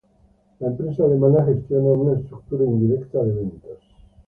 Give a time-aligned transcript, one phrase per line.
[0.59, 3.77] La empresa alemana gestiona a una estructura indirecta de ventas.